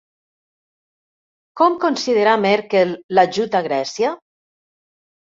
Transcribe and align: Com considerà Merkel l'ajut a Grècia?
Com 1.61 1.75
considerà 1.83 2.33
Merkel 2.45 2.95
l'ajut 3.19 3.59
a 3.61 3.63
Grècia? 3.69 4.15